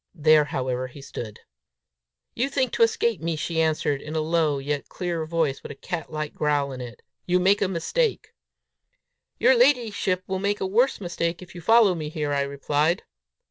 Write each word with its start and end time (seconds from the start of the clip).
There, 0.15 0.45
however, 0.45 0.87
he 0.87 0.99
stood. 0.99 1.41
"You 2.33 2.49
think 2.49 2.71
to 2.71 2.81
escape 2.81 3.21
me," 3.21 3.35
she 3.35 3.61
answered, 3.61 4.01
in 4.01 4.15
a 4.15 4.19
low, 4.19 4.57
yet 4.57 4.89
clear 4.89 5.27
voice, 5.27 5.61
with 5.61 5.71
a 5.71 5.75
cat 5.75 6.11
like 6.11 6.33
growl 6.33 6.71
in 6.71 6.81
it. 6.81 7.03
"You 7.27 7.39
make 7.39 7.61
a 7.61 7.67
mistake!" 7.67 8.33
"Your 9.37 9.53
ladyship 9.53 10.23
will 10.25 10.39
make 10.39 10.59
a 10.59 10.65
worse 10.65 10.99
mistake 11.01 11.43
if 11.43 11.53
you 11.53 11.61
follow 11.61 11.93
me 11.93 12.09
here," 12.09 12.33
I 12.33 12.41
replied. 12.41 13.03